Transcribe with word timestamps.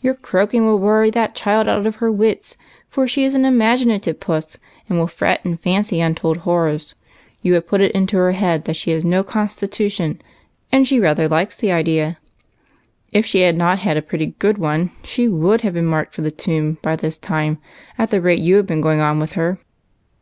"Your 0.00 0.14
croaking 0.14 0.64
will 0.64 0.78
worry 0.78 1.10
that 1.10 1.34
child 1.34 1.68
out 1.68 1.84
of 1.86 1.96
her 1.96 2.10
wits, 2.10 2.56
for 2.88 3.06
she 3.06 3.22
is 3.22 3.34
an 3.34 3.44
imaginative 3.44 4.18
puss, 4.18 4.56
and 4.88 4.98
will 4.98 5.06
fret 5.06 5.44
and 5.44 5.60
fancy 5.60 6.00
untold 6.00 6.38
horrors. 6.38 6.94
You 7.42 7.52
have 7.52 7.66
put 7.66 7.82
it 7.82 7.92
into 7.92 8.16
her 8.16 8.32
head 8.32 8.64
that 8.64 8.76
she 8.76 8.92
has 8.92 9.04
no 9.04 9.22
constitution, 9.22 10.22
and 10.72 10.88
she 10.88 10.98
rather 10.98 11.28
likes 11.28 11.58
the 11.58 11.70
idea. 11.70 12.16
If 13.12 13.26
she 13.26 13.40
had 13.40 13.58
not 13.58 13.80
had 13.80 13.98
a 13.98 14.00
pretty 14.00 14.34
good 14.38 14.56
one, 14.56 14.90
she 15.02 15.28
would 15.28 15.60
have 15.60 15.74
been' 15.74 15.84
marked 15.84 16.14
for 16.14 16.22
the 16.22 16.30
tomb' 16.30 16.78
by 16.82 16.96
this 16.96 17.18
time, 17.18 17.58
at 17.98 18.10
the 18.10 18.22
rate 18.22 18.38
you 18.38 18.56
have 18.56 18.66
been 18.66 18.80
going 18.80 19.00
on 19.02 19.18
with 19.18 19.32
her. 19.32 19.58